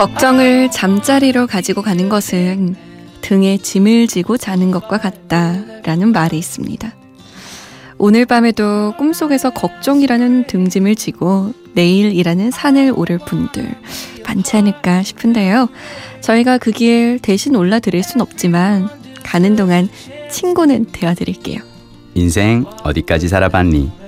걱정을 0.00 0.70
잠자리로 0.70 1.46
가지고 1.46 1.82
가는 1.82 2.08
것은 2.08 2.74
등에 3.20 3.58
짐을 3.58 4.06
지고 4.06 4.38
자는 4.38 4.70
것과 4.70 4.96
같다라는 4.96 6.12
말이 6.12 6.38
있습니다. 6.38 6.90
오늘 7.98 8.24
밤에도 8.24 8.94
꿈속에서 8.96 9.50
걱정이라는 9.50 10.46
등짐을 10.46 10.94
지고 10.94 11.52
내일이라는 11.74 12.50
산을 12.50 12.94
오를 12.96 13.18
분들 13.18 13.74
많지 14.24 14.56
않을까 14.56 15.02
싶은데요. 15.02 15.68
저희가 16.22 16.56
그 16.56 16.70
길 16.70 17.18
대신 17.20 17.54
올라드릴 17.54 18.02
순 18.02 18.22
없지만 18.22 18.88
가는 19.22 19.54
동안 19.54 19.90
친구는 20.30 20.86
되어드릴게요. 20.92 21.60
인생 22.14 22.64
어디까지 22.84 23.28
살아봤니? 23.28 23.99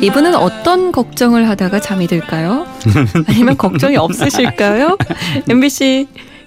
이분은 0.00 0.34
어떤 0.34 0.92
걱정을 0.92 1.48
하다가 1.48 1.80
잠이 1.80 2.06
들까요? 2.06 2.66
아니면 3.28 3.56
걱정이 3.56 3.96
없으실까요? 3.96 4.98
MBC 5.48 6.06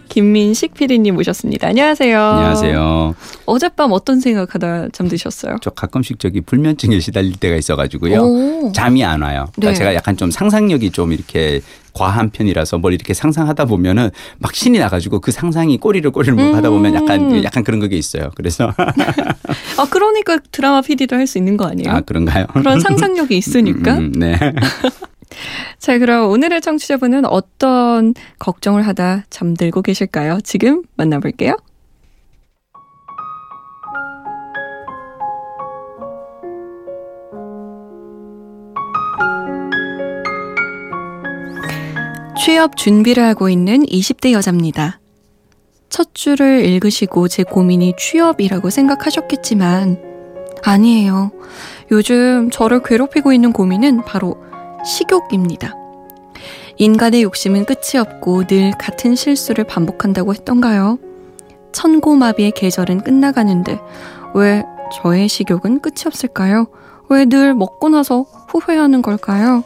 김민식 0.09 0.73
PD님 0.73 1.15
모셨습니다. 1.15 1.67
안녕하세요. 1.67 2.19
안녕하세요. 2.19 3.15
어젯밤 3.45 3.91
어떤 3.91 4.19
생각하다 4.19 4.89
잠드셨어요? 4.91 5.57
저 5.61 5.69
가끔씩 5.69 6.19
저기 6.19 6.41
불면증에 6.41 6.99
시달릴 6.99 7.33
때가 7.37 7.55
있어가지고요. 7.55 8.19
오. 8.21 8.71
잠이 8.73 9.03
안 9.05 9.21
와요. 9.21 9.45
그러니까 9.55 9.71
네. 9.71 9.77
제가 9.77 9.95
약간 9.95 10.17
좀 10.17 10.31
상상력이 10.31 10.91
좀 10.91 11.13
이렇게 11.13 11.61
과한 11.93 12.29
편이라서 12.31 12.77
뭘 12.79 12.93
이렇게 12.93 13.13
상상하다 13.13 13.65
보면은 13.65 14.09
막 14.39 14.53
신이 14.55 14.79
나가지고 14.79 15.19
그 15.21 15.31
상상이 15.31 15.77
꼬리를 15.77 16.09
꼬리를 16.11 16.33
못 16.33 16.55
하다 16.55 16.69
보면 16.69 16.95
약간 16.95 17.31
음. 17.31 17.43
약간 17.43 17.63
그런 17.63 17.79
게 17.87 17.95
있어요. 17.95 18.31
그래서 18.35 18.73
아 19.77 19.87
그러니까 19.89 20.37
드라마 20.51 20.81
PD도 20.81 21.15
할 21.15 21.27
수 21.29 21.37
있는 21.37 21.57
거 21.57 21.65
아니에요? 21.67 21.91
아 21.91 22.01
그런가요? 22.01 22.47
그런 22.53 22.79
상상력이 22.79 23.37
있으니까. 23.37 23.93
음, 23.99 24.11
음, 24.15 24.19
네. 24.19 24.37
자, 25.77 25.97
그럼 25.97 26.29
오늘의 26.29 26.61
청취자분은 26.61 27.25
어떤 27.25 28.13
걱정을 28.39 28.85
하다 28.87 29.25
잠들고 29.29 29.81
계실까요? 29.81 30.39
지금 30.43 30.83
만나볼게요. 30.95 31.55
취업 42.37 42.77
준비를 42.77 43.23
하고 43.23 43.49
있는 43.49 43.83
20대 43.85 44.31
여자입니다. 44.31 44.99
첫 45.89 46.15
줄을 46.15 46.65
읽으시고 46.65 47.27
제 47.27 47.43
고민이 47.43 47.93
취업이라고 47.97 48.69
생각하셨겠지만, 48.69 50.01
아니에요. 50.63 51.31
요즘 51.91 52.49
저를 52.49 52.81
괴롭히고 52.83 53.33
있는 53.33 53.53
고민은 53.53 54.03
바로 54.05 54.48
식욕입니다. 54.85 55.75
인간의 56.77 57.23
욕심은 57.23 57.65
끝이 57.65 57.99
없고 57.99 58.45
늘 58.47 58.71
같은 58.71 59.15
실수를 59.15 59.65
반복한다고 59.65 60.33
했던가요? 60.33 60.97
천고마비의 61.71 62.51
계절은 62.51 63.01
끝나가는데 63.01 63.79
왜 64.33 64.63
저의 64.93 65.27
식욕은 65.27 65.81
끝이 65.81 66.03
없을까요? 66.05 66.67
왜 67.09 67.25
늘 67.25 67.53
먹고 67.53 67.89
나서 67.89 68.25
후회하는 68.49 69.01
걸까요? 69.01 69.63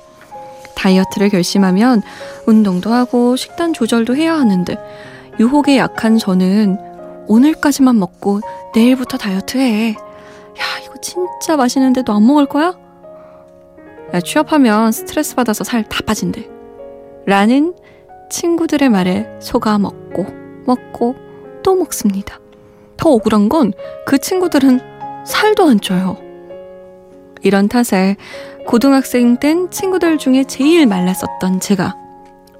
다이어트를 0.75 1.29
결심하면 1.29 2.01
운동도 2.47 2.91
하고 2.91 3.35
식단 3.35 3.73
조절도 3.73 4.15
해야 4.15 4.33
하는데 4.35 4.75
유혹에 5.39 5.77
약한 5.77 6.17
저는 6.17 6.77
오늘까지만 7.27 7.97
먹고 7.99 8.41
내일부터 8.75 9.17
다이어트 9.17 9.57
해. 9.57 9.89
야, 9.91 10.63
이거 10.83 10.95
진짜 11.01 11.55
맛있는데도 11.55 12.11
안 12.13 12.25
먹을 12.25 12.45
거야? 12.47 12.73
야, 14.13 14.19
취업하면 14.21 14.91
스트레스 14.91 15.35
받아서 15.35 15.63
살 15.63 15.83
다 15.83 15.99
빠진대. 16.05 16.47
라는 17.25 17.73
친구들의 18.29 18.89
말에 18.89 19.27
속아 19.39 19.77
먹고, 19.79 20.25
먹고, 20.65 21.15
또 21.63 21.75
먹습니다. 21.75 22.39
더 22.97 23.09
억울한 23.11 23.49
건 23.49 23.71
그 24.05 24.17
친구들은 24.17 24.79
살도 25.25 25.65
안 25.67 25.79
쪄요. 25.79 26.17
이런 27.41 27.67
탓에 27.67 28.15
고등학생 28.67 29.37
땐 29.37 29.69
친구들 29.69 30.17
중에 30.17 30.43
제일 30.45 30.85
말랐었던 30.87 31.59
제가 31.59 31.95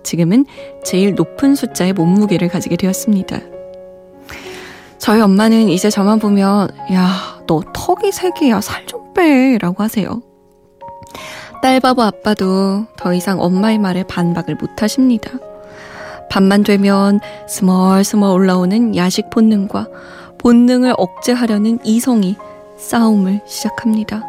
지금은 0.04 0.46
제일 0.84 1.16
높은 1.16 1.56
숫자의 1.56 1.94
몸무게를 1.94 2.50
가지게 2.50 2.76
되었습니다. 2.76 3.40
저희 4.98 5.22
엄마는 5.22 5.70
이제 5.70 5.90
저만 5.90 6.20
보면 6.20 6.70
야, 6.94 7.42
너 7.48 7.62
턱이 7.74 8.12
세 8.12 8.32
개야. 8.32 8.60
살 8.62 8.86
좀 8.86 9.14
빼. 9.14 9.58
라고 9.62 9.84
하세요. 9.84 10.22
딸바보 11.62 12.02
아빠도 12.02 12.86
더 12.98 13.14
이상 13.14 13.40
엄마의 13.42 13.78
말에 13.78 14.04
반박을 14.04 14.56
못 14.56 14.82
하십니다. 14.82 15.32
밤만 16.30 16.64
되면 16.64 17.20
스멀스멀 17.48 18.32
올라오는 18.32 18.96
야식 18.96 19.30
본능과 19.30 19.88
본능을 20.40 20.94
억제하려는 20.98 21.80
이성이 21.84 22.36
싸움을 22.78 23.42
시작합니다. 23.46 24.24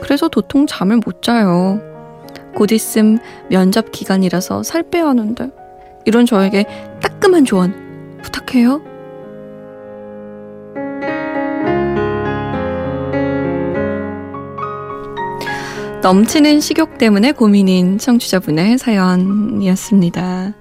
그래서 0.00 0.28
도통 0.28 0.66
잠을 0.66 1.00
못 1.04 1.22
자요. 1.22 1.80
곧 2.54 2.72
있음 2.72 3.18
면접 3.48 3.92
기간이라서 3.92 4.62
살 4.62 4.82
빼야 4.82 5.06
하는데 5.06 5.50
이런 6.04 6.26
저에게 6.26 6.64
따끔한 7.00 7.44
조언 7.44 8.18
부탁해요. 8.22 8.95
넘치는 16.06 16.60
식욕 16.60 16.98
때문에 16.98 17.32
고민인 17.32 17.98
청취자분의 17.98 18.78
사연이었습니다. 18.78 20.52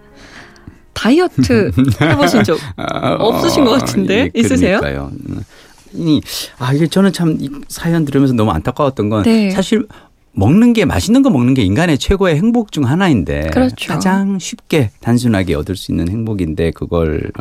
다이어트 0.93 1.71
해보신 2.01 2.43
적 2.43 2.57
아, 2.77 3.13
없으신 3.19 3.63
것 3.63 3.79
같은데 3.79 4.31
예, 4.35 4.39
있으세요? 4.39 4.79
그러니까요. 4.79 5.11
아 6.57 6.73
이게 6.73 6.87
저는 6.87 7.13
참 7.13 7.37
이 7.39 7.47
사연 7.67 8.05
들으면서 8.05 8.33
너무 8.33 8.49
안타까웠던 8.49 9.09
건 9.09 9.21
네. 9.21 9.51
사실 9.51 9.85
먹는 10.31 10.73
게 10.73 10.83
맛있는 10.83 11.21
거 11.21 11.29
먹는 11.29 11.53
게 11.53 11.61
인간의 11.61 11.97
최고의 11.99 12.35
행복 12.35 12.71
중 12.71 12.85
하나인데 12.85 13.51
그렇죠. 13.53 13.93
가장 13.93 14.39
쉽게 14.39 14.89
단순하게 14.99 15.53
얻을 15.55 15.75
수 15.77 15.91
있는 15.91 16.09
행복인데 16.09 16.71
그걸 16.71 17.31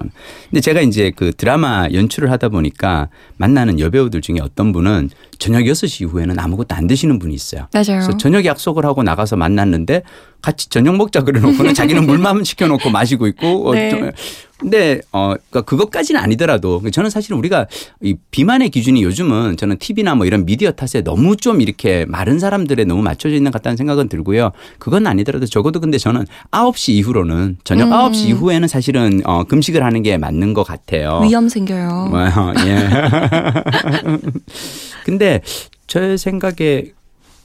근데 0.51 0.61
제가 0.61 0.81
이제 0.83 1.11
그 1.15 1.33
드라마 1.33 1.89
연출을 1.93 2.31
하다 2.31 2.51
보니까 2.51 3.09
만나는 3.39 3.81
여배우들 3.81 4.21
중에 4.21 4.37
어떤 4.43 4.73
분은 4.73 5.09
저녁 5.39 5.61
6시 5.63 6.03
이후에는 6.03 6.39
아무것도 6.39 6.75
안 6.75 6.87
드시는 6.87 7.19
분이 7.19 7.35
있어요. 7.35 7.69
맞아요. 7.73 8.01
그래서 8.01 8.17
저녁 8.17 8.45
약속을 8.45 8.85
하고 8.85 9.03
나가서 9.03 9.37
만났는데 9.37 10.03
같이 10.43 10.69
저녁 10.69 10.97
먹자 10.97 11.23
그래 11.23 11.41
놓고는 11.41 11.73
자기는 11.75 12.05
물만 12.07 12.45
시켜 12.45 12.67
놓고 12.67 12.91
마시고 12.91 13.27
있고 13.29 13.69
어, 13.69 13.73
네. 13.75 14.13
근데 14.59 15.01
어 15.11 15.35
그러니까 15.51 15.63
그것까지는 15.63 16.21
아니더라도 16.21 16.81
저는 16.91 17.11
사실 17.11 17.35
우리가 17.35 17.67
이 18.03 18.15
비만의 18.31 18.71
기준이 18.71 19.03
요즘은 19.03 19.57
저는 19.57 19.79
TV나 19.79 20.15
뭐 20.15 20.27
이런 20.27 20.47
미디어 20.47 20.71
탓에 20.71 21.03
너무 21.03 21.37
좀 21.37 21.61
이렇게 21.61 22.05
마른 22.07 22.39
사람들에 22.39 22.85
너무 22.85 23.03
맞춰져 23.03 23.35
있는 23.35 23.51
것 23.51 23.59
같다는 23.59 23.77
생각은 23.77 24.09
들고요. 24.09 24.53
그건 24.79 25.07
아니더라도 25.07 25.47
적어도 25.47 25.81
근데 25.81 25.99
저는 25.99 26.25
9시 26.53 26.93
이후로는 26.93 27.59
저녁 27.65 27.89
음. 27.89 27.93
9시 27.93 28.29
이후에는 28.29 28.69
사실은 28.69 29.23
어 29.25 29.45
금식을 29.45 29.83
하는 29.83 30.03
게 30.03 30.17
맞는 30.19 30.55
것 30.55 30.63
같아요. 30.63 31.21
위험 31.25 31.49
생겨요. 31.49 32.11
어, 32.13 32.53
예. 32.67 32.89
근데 35.05 35.24
제 35.87 36.17
생각에 36.17 36.93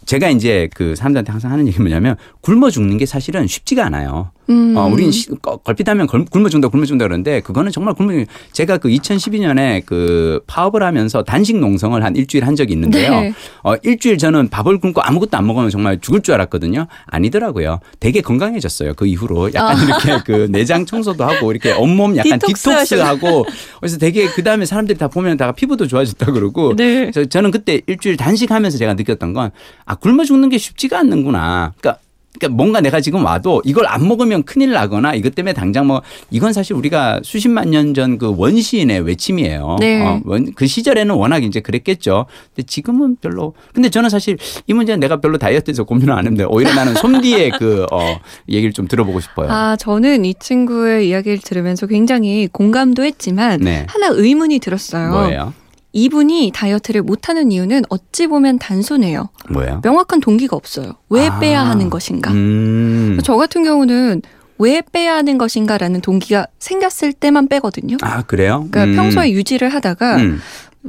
제가 0.05 0.29
이제 0.29 0.69
그 0.73 0.95
사람들한테 0.95 1.31
항상 1.31 1.51
하는 1.51 1.67
얘기 1.67 1.79
뭐냐면 1.79 2.15
굶어 2.41 2.69
죽는 2.69 2.97
게 2.97 3.05
사실은 3.05 3.47
쉽지가 3.47 3.85
않아요. 3.85 4.31
음. 4.49 4.75
어, 4.75 4.87
우리는 4.87 5.11
걸핏하면 5.41 6.07
굶어 6.07 6.49
죽는다 6.49 6.69
굶어 6.69 6.85
죽는다 6.85 7.05
그러는데 7.05 7.41
그거는 7.41 7.71
정말 7.71 7.93
굶어 7.93 8.09
죽는 8.09 8.25
제가 8.51 8.77
그 8.77 8.89
2012년에 8.89 9.85
그 9.85 10.41
파업을 10.47 10.83
하면서 10.83 11.23
단식 11.23 11.57
농성을 11.57 12.01
한 12.03 12.15
일주일 12.15 12.45
한 12.45 12.55
적이 12.55 12.73
있는데요. 12.73 13.11
네. 13.11 13.33
어, 13.63 13.75
일주일 13.83 14.17
저는 14.17 14.49
밥을 14.49 14.79
굶고 14.79 15.01
아무것도 15.01 15.37
안 15.37 15.45
먹으면 15.47 15.69
정말 15.69 15.99
죽을 15.99 16.21
줄 16.21 16.33
알았거든요. 16.35 16.87
아니더라고요. 17.07 17.79
되게 17.99 18.21
건강해졌어요. 18.21 18.93
그 18.95 19.05
이후로 19.05 19.53
약간 19.53 19.77
아. 19.77 19.83
이렇게 19.83 20.23
그 20.25 20.47
내장 20.49 20.85
청소도 20.85 21.23
하고 21.23 21.51
이렇게 21.51 21.73
온몸 21.73 22.15
약간 22.17 22.39
디톡스 22.39 22.95
하고 22.95 23.45
그래서 23.79 23.97
되게 23.97 24.27
그 24.27 24.43
다음에 24.43 24.65
사람들이 24.65 24.97
다 24.97 25.07
보면 25.07 25.37
다 25.37 25.51
피부도 25.51 25.87
좋아졌다 25.87 26.31
그러고 26.31 26.75
네. 26.75 27.09
그래서 27.11 27.25
저는 27.25 27.51
그때 27.51 27.81
일주일 27.87 28.17
단식하면서 28.17 28.77
제가 28.77 28.93
느꼈던 28.93 29.33
건 29.33 29.51
아 29.85 29.95
굶어 29.95 30.23
죽는 30.23 30.49
게 30.49 30.57
쉽지가 30.57 30.99
않는구나. 30.99 31.73
그러니까 31.79 32.01
그러니까 32.37 32.55
뭔가 32.55 32.79
내가 32.79 33.01
지금 33.01 33.25
와도 33.25 33.61
이걸 33.65 33.87
안 33.87 34.07
먹으면 34.07 34.43
큰일 34.43 34.71
나거나 34.71 35.15
이것 35.15 35.33
때문에 35.33 35.53
당장 35.53 35.87
뭐 35.87 36.01
이건 36.29 36.53
사실 36.53 36.73
우리가 36.75 37.19
수십만 37.23 37.71
년 37.71 37.93
전 37.93 38.17
그 38.19 38.33
원시인의 38.37 39.01
외침이에요. 39.01 39.77
네. 39.79 40.01
어, 40.05 40.21
그 40.55 40.67
시절에는 40.67 41.15
워낙 41.15 41.43
이제 41.43 41.59
그랬겠죠. 41.59 42.27
근데 42.55 42.65
지금은 42.67 43.17
별로. 43.19 43.53
근데 43.73 43.89
저는 43.89 44.09
사실 44.09 44.37
이 44.67 44.73
문제는 44.73 44.99
내가 44.99 45.17
별로 45.17 45.37
다이어트에서 45.37 45.83
고민을 45.85 46.13
안 46.13 46.19
했는데 46.19 46.43
오히려 46.43 46.73
나는 46.75 46.93
솜디의 46.95 47.51
그 47.57 47.85
어, 47.91 48.19
얘기를 48.47 48.73
좀 48.73 48.87
들어보고 48.87 49.19
싶어요. 49.19 49.49
아 49.49 49.75
저는 49.75 50.23
이 50.25 50.33
친구의 50.39 51.09
이야기를 51.09 51.39
들으면서 51.39 51.87
굉장히 51.87 52.47
공감도 52.51 53.03
했지만 53.03 53.59
네. 53.61 53.85
하나 53.89 54.07
의문이 54.11 54.59
들었어요. 54.59 55.09
뭐예요? 55.11 55.53
이분이 55.91 56.51
다이어트를 56.53 57.01
못하는 57.01 57.51
이유는 57.51 57.83
어찌 57.89 58.27
보면 58.27 58.59
단순해요. 58.59 59.29
뭐예요? 59.49 59.81
명확한 59.83 60.19
동기가 60.19 60.55
없어요. 60.55 60.93
왜 61.09 61.27
아, 61.27 61.39
빼야 61.39 61.65
하는 61.65 61.89
것인가? 61.89 62.31
음. 62.31 63.19
저 63.23 63.35
같은 63.37 63.63
경우는 63.63 64.21
왜 64.59 64.81
빼야 64.91 65.15
하는 65.15 65.37
것인가라는 65.37 66.01
동기가 66.01 66.45
생겼을 66.59 67.13
때만 67.13 67.47
빼거든요. 67.47 67.97
아 68.01 68.21
그래요? 68.23 68.67
그러니까 68.69 68.83
음. 68.83 68.95
평소에 68.95 69.31
유지를 69.31 69.69
하다가 69.69 70.17
음. 70.17 70.39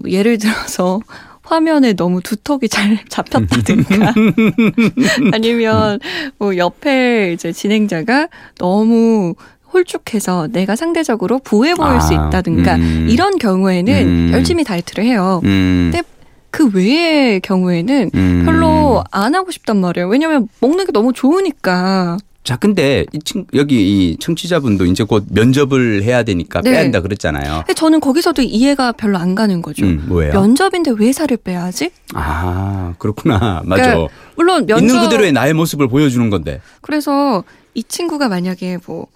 예를 0.07 0.39
들어서 0.39 1.01
화면에 1.43 1.95
너무 1.95 2.21
두턱이 2.21 2.69
잘 2.69 2.99
잡혔다든가 3.09 4.15
아니면 5.33 5.99
뭐 6.39 6.57
옆에 6.57 7.33
이제 7.33 7.53
진행자가 7.53 8.29
너무 8.59 9.35
홀쭉해서 9.73 10.49
내가 10.53 10.77
상대적으로 10.77 11.39
부해 11.39 11.75
보일 11.75 11.93
아, 11.93 12.01
수 12.01 12.13
있다든가 12.13 12.77
음. 12.77 13.07
이런 13.09 13.39
경우에는 13.39 14.07
음. 14.07 14.31
열심히 14.33 14.65
다이어트를 14.65 15.05
해요. 15.05 15.41
음. 15.45 15.91
근데 15.93 16.07
그 16.51 16.71
외의 16.75 17.41
경우에는 17.41 18.11
음. 18.15 18.43
별로 18.45 19.05
안 19.11 19.35
하고 19.35 19.51
싶단 19.51 19.81
말이에요. 19.81 20.09
왜냐면 20.09 20.49
먹는 20.61 20.87
게 20.87 20.93
너무 20.93 21.13
좋으니까. 21.13 22.19
자, 22.43 22.57
근데 22.57 23.05
이 23.13 23.19
친, 23.21 23.47
여기 23.55 23.77
이 24.11 24.17
청취자분도 24.19 24.87
이제 24.87 25.05
곧 25.05 25.27
면접을 25.31 26.03
해야 26.03 26.23
되니까 26.23 26.63
네. 26.63 26.73
빼야 26.73 26.81
한다 26.81 27.01
그랬잖아요. 27.01 27.59
근데 27.59 27.75
저는 27.75 28.01
거기서도 28.01 28.43
이해가 28.43 28.93
별로 28.93 29.19
안 29.19 29.35
가는 29.35 29.63
거죠. 29.63 29.85
음, 29.85 30.05
뭐예요? 30.09 30.33
면접인데 30.33 30.93
왜 30.99 31.13
살을 31.13 31.37
빼야지? 31.37 31.91
아, 32.15 32.95
그렇구나. 32.99 33.63
맞아. 33.67 33.83
그러니까 33.83 34.15
물론 34.37 34.67
면접 34.67 34.85
있는 34.85 35.01
그대로의 35.03 35.33
나의 35.33 35.53
모습을 35.53 35.87
보여주는 35.89 36.29
건데. 36.31 36.61
그래서 36.81 37.45
이 37.75 37.85
친구가 37.85 38.29
만약에 38.29 38.79
뭐 38.87 39.07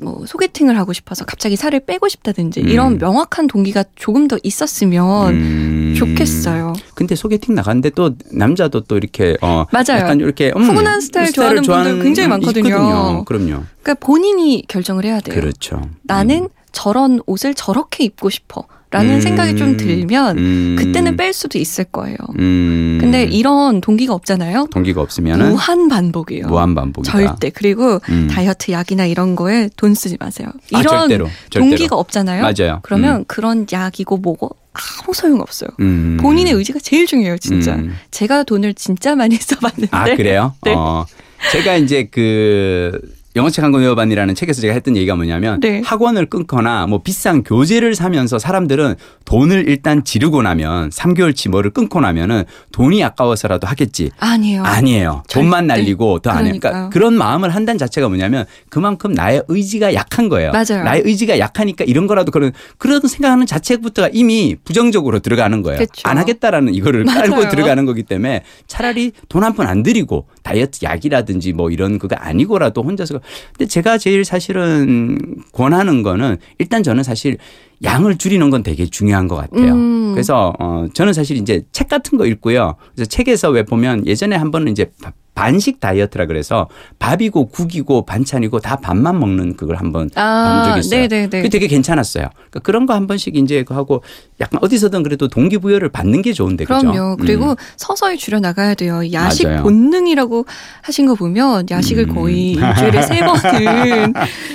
뭐 0.00 0.24
소개팅을 0.26 0.76
하고 0.78 0.92
싶어서 0.92 1.24
갑자기 1.24 1.56
살을 1.56 1.80
빼고 1.80 2.08
싶다든지 2.08 2.60
음. 2.60 2.68
이런 2.68 2.98
명확한 2.98 3.46
동기가 3.46 3.84
조금 3.94 4.28
더 4.28 4.38
있었으면 4.42 5.34
음. 5.34 5.94
좋겠어요. 5.96 6.74
근데 6.94 7.14
소개팅 7.14 7.54
나갔는데 7.54 7.90
또 7.90 8.14
남자도 8.30 8.80
또 8.82 8.96
이렇게 8.96 9.36
어 9.40 9.64
맞아요. 9.72 10.02
약간 10.02 10.20
이렇게 10.20 10.52
음, 10.54 10.66
푸근한 10.66 11.00
스타일 11.00 11.32
좋아하는 11.32 11.62
분들 11.62 12.02
굉장히 12.02 12.28
많거든요. 12.28 12.68
있거든요. 12.68 13.24
그럼요. 13.24 13.64
그러니까 13.82 13.94
본인이 13.94 14.64
결정을 14.68 15.04
해야 15.04 15.20
돼요. 15.20 15.34
그렇죠. 15.34 15.80
나는 16.02 16.44
음. 16.44 16.48
저런 16.72 17.20
옷을 17.26 17.54
저렇게 17.54 18.04
입고 18.04 18.28
싶어. 18.28 18.66
라는 18.90 19.16
음, 19.16 19.20
생각이 19.20 19.56
좀 19.56 19.76
들면 19.76 20.38
음, 20.38 20.76
그때는 20.78 21.16
뺄 21.16 21.32
수도 21.32 21.58
있을 21.58 21.84
거예요. 21.84 22.16
음, 22.38 22.98
근데 23.00 23.24
이런 23.24 23.80
동기가 23.80 24.14
없잖아요. 24.14 24.68
동기가 24.70 25.00
없으면 25.00 25.38
무한 25.50 25.88
반복이에요. 25.88 26.46
무한 26.46 26.74
반복이다. 26.74 27.10
절대. 27.10 27.50
그리고 27.50 27.98
음. 28.08 28.28
다이어트 28.30 28.70
약이나 28.70 29.04
이런 29.06 29.34
거에 29.34 29.68
돈 29.76 29.94
쓰지 29.94 30.16
마세요. 30.20 30.48
아, 30.72 30.80
이런 30.80 30.94
아, 30.94 30.98
절대로, 31.00 31.26
절대로. 31.50 31.64
동기가 31.70 31.96
없잖아요. 31.96 32.42
맞아요. 32.42 32.78
그러면 32.82 33.16
음. 33.20 33.24
그런 33.26 33.66
약이고 33.70 34.18
뭐고 34.18 34.50
아무 34.72 35.14
소용 35.14 35.40
없어요. 35.40 35.70
음. 35.80 36.16
본인의 36.20 36.52
의지가 36.52 36.78
제일 36.80 37.06
중요해요, 37.06 37.38
진짜. 37.38 37.78
제가 38.12 38.44
돈을 38.44 38.74
진짜 38.74 39.16
많이 39.16 39.34
써봤는데. 39.40 39.88
아 39.90 40.04
그래요? 40.16 40.54
네. 40.62 40.74
어. 40.76 41.04
제가 41.50 41.76
이제 41.76 42.08
그 42.10 43.00
영어책 43.36 43.62
한 43.64 43.70
권 43.72 43.82
외워반이라는 43.82 44.34
책에서 44.34 44.60
제가 44.62 44.72
했던 44.74 44.96
얘기가 44.96 45.14
뭐냐면 45.14 45.60
네. 45.60 45.82
학원을 45.84 46.26
끊거나 46.26 46.86
뭐 46.86 47.02
비싼 47.02 47.42
교재를 47.42 47.94
사면서 47.94 48.38
사람들은 48.38 48.94
돈을 49.26 49.68
일단 49.68 50.02
지르고 50.04 50.40
나면 50.42 50.88
3개월치 50.90 51.50
뭐를 51.50 51.70
끊고 51.70 52.00
나면은 52.00 52.44
돈이 52.72 53.04
아까워서라도 53.04 53.66
하겠지. 53.66 54.10
아니에요. 54.18 54.62
아니에요. 54.64 55.22
돈만 55.30 55.66
날리고 55.66 56.20
더 56.20 56.30
안 56.30 56.46
해요. 56.46 56.54
그러니까 56.60 56.88
그런 56.90 57.14
마음을 57.14 57.50
한다는 57.54 57.78
자체가 57.78 58.08
뭐냐면 58.08 58.46
그만큼 58.70 59.12
나의 59.12 59.42
의지가 59.48 59.94
약한 59.94 60.28
거예요. 60.28 60.52
맞아요. 60.52 60.82
나의 60.84 61.02
의지가 61.04 61.38
약하니까 61.38 61.84
이런 61.86 62.06
거라도 62.06 62.30
그런 62.32 62.52
그런 62.78 63.00
생각하는 63.00 63.44
자체부터가 63.46 64.08
이미 64.12 64.56
부정적으로 64.64 65.18
들어가는 65.18 65.60
거예요. 65.62 65.78
그쵸. 65.78 66.02
안 66.04 66.16
하겠다라는 66.18 66.74
이거를 66.74 67.04
맞아요. 67.04 67.30
깔고 67.32 67.48
들어가는 67.50 67.84
거기 67.84 68.02
때문에 68.02 68.42
차라리 68.66 69.12
돈 69.28 69.42
한 69.44 69.54
푼 69.54 69.66
안 69.66 69.82
들이고 69.82 70.26
다이어트 70.42 70.80
약이라든지 70.84 71.52
뭐 71.52 71.70
이런 71.70 71.98
그거 71.98 72.16
아니고라도 72.16 72.82
혼자서 72.82 73.20
근데 73.56 73.68
제가 73.68 73.98
제일 73.98 74.24
사실은 74.24 75.18
권하는 75.52 76.02
거는 76.02 76.38
일단 76.58 76.82
저는 76.82 77.02
사실 77.02 77.38
양을 77.82 78.16
줄이는 78.16 78.50
건 78.50 78.62
되게 78.62 78.86
중요한 78.86 79.28
것 79.28 79.36
같아요. 79.36 79.74
음. 79.74 80.12
그래서 80.12 80.54
어 80.58 80.86
저는 80.92 81.12
사실 81.12 81.36
이제 81.36 81.62
책 81.72 81.88
같은 81.88 82.16
거 82.16 82.26
읽고요. 82.26 82.76
그래서 82.94 83.08
책에서 83.08 83.50
왜 83.50 83.64
보면 83.64 84.06
예전에 84.06 84.36
한 84.36 84.50
번은 84.50 84.72
이제 84.72 84.90
반식 85.36 85.78
다이어트라 85.78 86.26
그래서 86.26 86.68
밥이고 86.98 87.46
국이고 87.50 88.04
반찬이고 88.04 88.58
다 88.58 88.74
밥만 88.76 89.20
먹는 89.20 89.56
그걸 89.56 89.76
한번 89.76 90.10
아, 90.16 90.62
본 90.64 90.70
적이 90.70 90.80
있어요. 90.80 91.00
네네네. 91.02 91.28
그게 91.28 91.48
되게 91.48 91.68
괜찮았어요. 91.68 92.28
그러니까 92.34 92.60
그런 92.60 92.84
거 92.86 92.96
한 92.96 93.06
번씩 93.06 93.36
이제 93.36 93.62
하고 93.68 94.02
약간 94.40 94.58
어디서든 94.62 95.02
그래도 95.02 95.28
동기부여를 95.28 95.90
받는 95.90 96.22
게 96.22 96.32
좋은데 96.32 96.64
그럼요. 96.64 97.16
그죠? 97.16 97.16
그리고 97.20 97.50
음. 97.50 97.56
서서히 97.76 98.16
줄여 98.16 98.40
나가야 98.40 98.74
돼요. 98.74 99.02
야식 99.12 99.46
맞아요. 99.46 99.62
본능이라고 99.62 100.46
하신 100.82 101.06
거 101.06 101.14
보면 101.14 101.66
야식을 101.70 102.08
음. 102.08 102.14
거의 102.14 102.52
일주일에 102.56 103.02
세 103.02 103.20
번은 103.20 104.14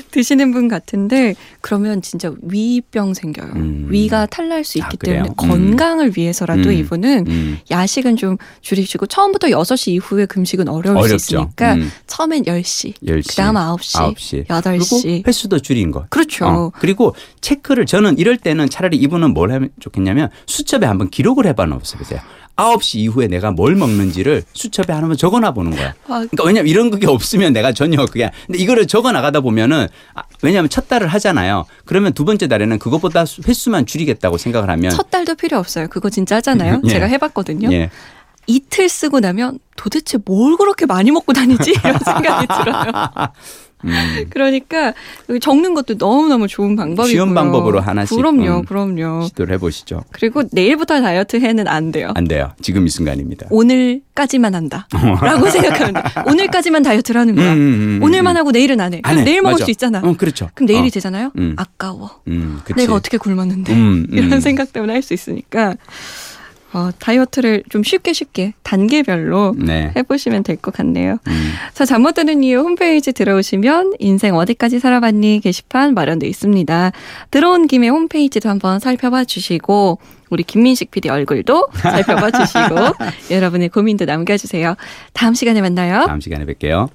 드시는 0.09 0.51
분 0.51 0.67
같은데 0.67 1.35
그러면 1.61 2.01
진짜 2.01 2.31
위병 2.41 3.13
생겨요. 3.13 3.51
음. 3.55 3.87
위가 3.89 4.25
탈날 4.25 4.63
수 4.63 4.79
아, 4.81 4.85
있기 4.87 4.97
아, 5.01 5.05
때문에 5.05 5.29
음. 5.29 5.33
건강을 5.35 6.13
위해서라도 6.17 6.69
음. 6.69 6.73
이분은 6.73 7.25
음. 7.27 7.57
야식은 7.69 8.15
좀 8.17 8.37
줄이시고 8.61 9.05
처음부터 9.05 9.47
6시 9.49 9.89
이후에 9.89 10.25
금식은 10.25 10.67
어려울 10.71 10.97
어렵죠. 10.97 11.17
수 11.17 11.35
있으니까 11.35 11.73
음. 11.73 11.91
처음엔 12.07 12.43
10시, 12.43 12.93
10시 13.03 13.29
그다음 13.29 13.55
9시, 13.55 14.15
9시, 14.15 14.47
8시. 14.47 14.63
그리고 15.03 15.27
횟수도 15.27 15.59
줄인 15.59 15.91
거. 15.91 16.05
그렇죠. 16.09 16.45
어. 16.45 16.71
그리고 16.79 17.15
체크를 17.41 17.85
저는 17.85 18.17
이럴 18.17 18.37
때는 18.37 18.69
차라리 18.69 18.97
이분은 18.97 19.33
뭘 19.33 19.51
하면 19.51 19.69
좋겠냐면 19.79 20.29
수첩에 20.47 20.85
한번 20.85 21.09
기록을 21.09 21.45
해봐 21.47 21.65
놓으세요. 21.65 22.21
9시 22.55 22.99
이후에 22.99 23.27
내가 23.27 23.51
뭘 23.51 23.75
먹는지를 23.75 24.43
수첩에 24.53 24.93
하나만 24.93 25.17
적어놔 25.17 25.51
보는 25.53 25.71
거야. 25.71 25.89
아, 26.07 26.25
그러니까 26.29 26.43
왜냐면 26.43 26.67
이런 26.67 26.91
게 26.99 27.07
없으면 27.07 27.53
내가 27.53 27.71
전혀 27.71 28.05
그게 28.05 28.29
근데 28.45 28.59
이거를 28.59 28.87
적어 28.87 29.11
나가다 29.11 29.39
보면은 29.41 29.87
아, 30.13 30.23
왜냐하면 30.41 30.69
첫 30.69 30.87
달을 30.87 31.07
하잖아요. 31.07 31.65
그러면 31.85 32.13
두 32.13 32.25
번째 32.25 32.47
달에는 32.47 32.77
그것보다 32.79 33.25
횟수만 33.47 33.85
줄이겠다고 33.85 34.37
생각을 34.37 34.69
하면 34.69 34.91
첫 34.91 35.09
달도 35.09 35.35
필요 35.35 35.57
없어요. 35.57 35.87
그거 35.87 36.09
진짜 36.09 36.37
하잖아요. 36.37 36.81
예. 36.85 36.89
제가 36.89 37.05
해봤거든요. 37.07 37.71
예. 37.71 37.89
이틀 38.47 38.89
쓰고 38.89 39.19
나면 39.19 39.59
도대체 39.75 40.17
뭘 40.23 40.57
그렇게 40.57 40.85
많이 40.85 41.11
먹고 41.11 41.33
다니지? 41.33 41.71
이런 41.71 41.99
생각이 42.03 42.47
들어요. 42.47 42.91
음. 43.83 44.25
그러니까 44.29 44.93
적는 45.41 45.73
것도 45.73 45.95
너무너무 45.97 46.47
좋은 46.47 46.75
방법이고요. 46.75 47.07
쉬운 47.07 47.33
방법으로 47.33 47.79
하나씩. 47.79 48.15
그럼요, 48.15 48.59
음, 48.59 48.65
그럼요. 48.65 49.23
시도를 49.23 49.55
해보시죠. 49.55 50.03
그리고 50.11 50.43
내일부터 50.51 51.01
다이어트 51.01 51.37
해는 51.37 51.67
안 51.67 51.91
돼요. 51.91 52.11
안 52.13 52.25
돼요. 52.25 52.51
지금 52.61 52.85
이 52.85 52.89
순간입니다. 52.89 53.47
오늘까지만 53.49 54.53
한다. 54.53 54.87
라고 55.21 55.49
생각하면 55.49 55.93
돼. 55.95 56.01
오늘까지만 56.27 56.83
다이어트를 56.83 57.19
하는 57.21 57.35
거야. 57.35 57.53
음, 57.53 57.57
음, 57.57 57.97
음 57.97 58.03
오늘만 58.03 58.37
하고 58.37 58.51
내일은 58.51 58.79
안 58.81 58.93
해. 58.93 58.99
안 59.03 59.17
해. 59.17 59.23
내일 59.23 59.41
먹을 59.41 59.53
맞아. 59.53 59.65
수 59.65 59.71
있잖아. 59.71 59.99
어, 60.03 60.15
그렇죠. 60.15 60.49
그럼 60.53 60.67
내일이 60.67 60.87
어. 60.87 60.91
되잖아요. 60.91 61.31
아까워. 61.55 62.21
내가 62.75 62.93
어떻게 62.93 63.17
굶었는데. 63.17 63.73
이런 64.11 64.41
생각 64.41 64.73
때문에 64.73 64.93
할 64.93 65.01
수 65.01 65.15
있으니까. 65.15 65.73
어, 66.73 66.89
다이어트를 66.99 67.63
좀 67.69 67.83
쉽게 67.83 68.13
쉽게 68.13 68.53
단계별로 68.63 69.55
네. 69.57 69.91
해보시면 69.95 70.43
될 70.43 70.55
것 70.57 70.73
같네요. 70.73 71.17
음. 71.27 71.51
자, 71.73 71.85
잠 71.85 72.01
못 72.01 72.13
드는 72.13 72.43
이유 72.43 72.59
홈페이지 72.59 73.11
들어오시면 73.11 73.93
인생 73.99 74.35
어디까지 74.35 74.79
살아봤니 74.79 75.41
게시판 75.43 75.93
마련돼 75.93 76.27
있습니다. 76.27 76.91
들어온 77.29 77.67
김에 77.67 77.89
홈페이지도 77.89 78.49
한번 78.49 78.79
살펴봐 78.79 79.25
주시고 79.25 79.99
우리 80.29 80.43
김민식 80.43 80.91
PD 80.91 81.09
얼굴도 81.09 81.67
살펴봐 81.73 82.31
주시고 82.31 82.75
여러분의 83.35 83.69
고민도 83.69 84.05
남겨주세요. 84.05 84.75
다음 85.13 85.33
시간에 85.33 85.61
만나요. 85.61 86.05
다음 86.07 86.21
시간에 86.21 86.45
뵐게요. 86.45 86.87